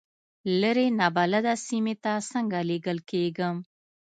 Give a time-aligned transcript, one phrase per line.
[0.61, 3.55] لرې نابلده سیمې ته څنګه لېږل کېږم.